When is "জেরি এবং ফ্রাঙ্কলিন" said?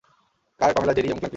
0.97-1.29